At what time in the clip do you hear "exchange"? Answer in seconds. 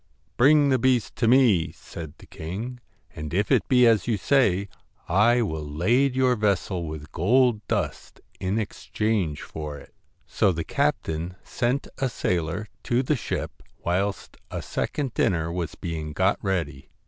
8.57-9.43